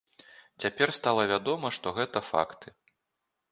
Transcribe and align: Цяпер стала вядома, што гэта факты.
Цяпер 0.63 0.93
стала 0.99 1.27
вядома, 1.33 1.73
што 1.79 1.95
гэта 2.01 2.25
факты. 2.33 2.67